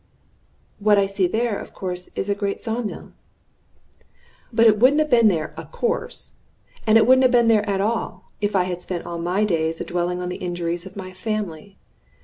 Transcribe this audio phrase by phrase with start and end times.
[0.79, 3.11] "What I see there, of course, is a great saw mill."
[4.51, 6.33] "But it wouldn't have been 'of course,'
[6.87, 9.85] and it wouldn't have been at all, if I had spent all my days a
[9.85, 11.77] dwelling on the injuries of my family.